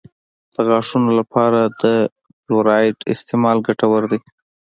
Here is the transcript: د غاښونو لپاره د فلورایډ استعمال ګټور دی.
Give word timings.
د 0.55 0.55
غاښونو 0.67 1.09
لپاره 1.19 1.59
د 1.65 1.73
فلورایډ 2.41 2.97
استعمال 3.13 3.57
ګټور 3.67 4.03
دی. 4.11 4.19